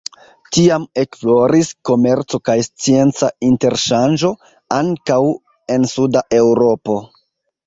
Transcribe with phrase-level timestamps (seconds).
[0.55, 4.33] Tiam ekfloris komerco kaj scienca interŝanĝo,
[4.79, 5.21] ankaŭ
[5.77, 6.99] en suda Eŭropo.